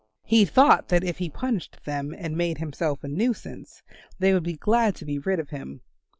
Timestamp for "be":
4.41-4.57, 5.05-5.19